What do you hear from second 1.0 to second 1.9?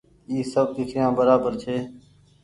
برابر ڇي۔